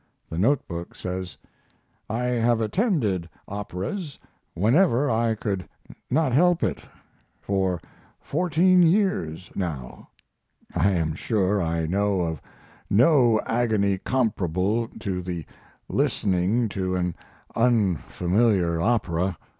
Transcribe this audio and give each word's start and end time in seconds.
The 0.31 0.39
note 0.39 0.67
book 0.67 0.95
says: 0.95 1.37
I 2.09 2.23
have 2.23 2.59
attended 2.59 3.29
operas, 3.47 4.17
whenever 4.55 5.11
I 5.11 5.35
could 5.35 5.69
not 6.09 6.31
help 6.31 6.63
it, 6.63 6.81
for 7.39 7.79
fourteen 8.19 8.81
years 8.81 9.51
now; 9.55 10.09
I 10.75 10.89
am 10.93 11.13
sure 11.13 11.61
I 11.61 11.85
know 11.85 12.21
of 12.21 12.41
no 12.89 13.39
agony 13.45 13.99
comparable 13.99 14.87
to 15.01 15.21
the 15.21 15.45
listening 15.87 16.67
to 16.69 16.95
an 16.95 17.13
unfamiliar 17.55 18.81
opera. 18.81 19.37